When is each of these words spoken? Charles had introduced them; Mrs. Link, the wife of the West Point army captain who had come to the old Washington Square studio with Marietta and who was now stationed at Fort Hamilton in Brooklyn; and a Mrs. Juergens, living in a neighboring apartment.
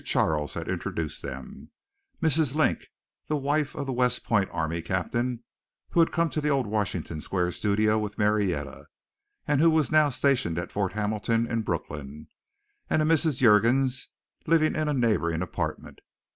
Charles 0.03 0.55
had 0.55 0.67
introduced 0.67 1.21
them; 1.21 1.69
Mrs. 2.23 2.55
Link, 2.55 2.87
the 3.27 3.37
wife 3.37 3.75
of 3.75 3.85
the 3.85 3.93
West 3.93 4.23
Point 4.23 4.49
army 4.51 4.81
captain 4.81 5.43
who 5.91 5.99
had 5.99 6.11
come 6.11 6.27
to 6.31 6.41
the 6.41 6.49
old 6.49 6.65
Washington 6.65 7.21
Square 7.21 7.51
studio 7.51 7.99
with 7.99 8.17
Marietta 8.17 8.87
and 9.47 9.61
who 9.61 9.69
was 9.69 9.91
now 9.91 10.09
stationed 10.09 10.57
at 10.57 10.71
Fort 10.71 10.93
Hamilton 10.93 11.45
in 11.45 11.61
Brooklyn; 11.61 12.29
and 12.89 13.03
a 13.03 13.05
Mrs. 13.05 13.41
Juergens, 13.43 14.07
living 14.47 14.73
in 14.75 14.87
a 14.87 14.93
neighboring 14.95 15.43
apartment. 15.43 15.99